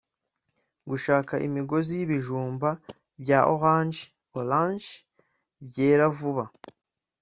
gushaka 0.89 1.33
imigozi 1.47 1.91
y’ibijumba 1.99 2.69
bya 3.21 3.39
oranje 3.53 4.03
(Orange) 4.39 4.91
byera 5.67 6.05
vuba 6.17 6.45